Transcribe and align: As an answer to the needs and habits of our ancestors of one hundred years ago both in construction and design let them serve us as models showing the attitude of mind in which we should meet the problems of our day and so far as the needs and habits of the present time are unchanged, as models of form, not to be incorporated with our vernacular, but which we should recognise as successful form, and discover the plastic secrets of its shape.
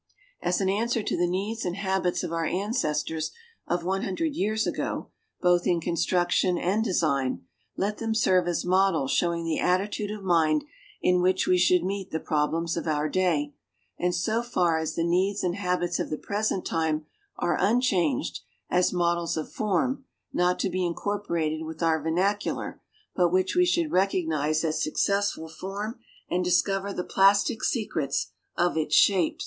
As 0.41 0.59
an 0.59 0.67
answer 0.67 1.03
to 1.03 1.15
the 1.15 1.27
needs 1.29 1.63
and 1.63 1.75
habits 1.75 2.23
of 2.23 2.31
our 2.33 2.47
ancestors 2.47 3.29
of 3.67 3.83
one 3.83 4.01
hundred 4.01 4.33
years 4.35 4.65
ago 4.65 5.11
both 5.41 5.67
in 5.67 5.79
construction 5.79 6.57
and 6.57 6.83
design 6.83 7.41
let 7.77 7.99
them 7.99 8.15
serve 8.15 8.47
us 8.47 8.61
as 8.61 8.65
models 8.65 9.11
showing 9.11 9.45
the 9.45 9.59
attitude 9.59 10.09
of 10.09 10.23
mind 10.23 10.63
in 11.03 11.21
which 11.21 11.45
we 11.45 11.59
should 11.59 11.83
meet 11.83 12.09
the 12.09 12.19
problems 12.19 12.75
of 12.75 12.87
our 12.87 13.07
day 13.07 13.53
and 13.99 14.15
so 14.15 14.41
far 14.41 14.79
as 14.79 14.95
the 14.95 15.03
needs 15.03 15.43
and 15.43 15.53
habits 15.57 15.99
of 15.99 16.09
the 16.09 16.17
present 16.17 16.65
time 16.65 17.05
are 17.37 17.59
unchanged, 17.63 18.39
as 18.71 18.91
models 18.91 19.37
of 19.37 19.51
form, 19.51 20.05
not 20.33 20.57
to 20.57 20.67
be 20.71 20.83
incorporated 20.83 21.61
with 21.63 21.83
our 21.83 22.01
vernacular, 22.01 22.81
but 23.15 23.31
which 23.31 23.55
we 23.55 23.67
should 23.67 23.91
recognise 23.91 24.63
as 24.63 24.81
successful 24.81 25.47
form, 25.47 25.99
and 26.27 26.43
discover 26.43 26.91
the 26.91 27.03
plastic 27.03 27.63
secrets 27.63 28.31
of 28.57 28.75
its 28.75 28.95
shape. 28.95 29.39